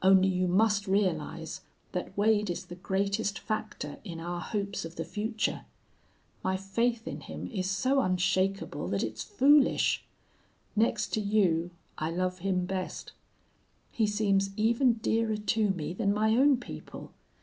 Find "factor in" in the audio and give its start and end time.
3.38-4.18